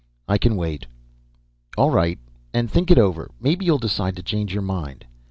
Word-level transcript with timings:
"I 0.27 0.39
can 0.39 0.55
wait." 0.55 0.87
"All 1.77 1.91
right. 1.91 2.17
And 2.55 2.71
think 2.71 2.89
it 2.89 2.97
over. 2.97 3.29
Maybe 3.39 3.65
you'll 3.65 3.77
decide 3.77 4.15
to 4.15 4.23
change 4.23 4.51
your 4.51 4.63
mind." 4.63 5.05